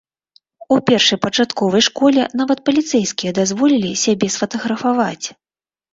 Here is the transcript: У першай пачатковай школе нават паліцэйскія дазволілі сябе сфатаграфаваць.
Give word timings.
У 0.75 0.77
першай 0.87 1.19
пачатковай 1.25 1.83
школе 1.89 2.23
нават 2.41 2.63
паліцэйскія 2.69 3.31
дазволілі 3.41 3.91
сябе 4.05 4.27
сфатаграфаваць. 4.37 5.25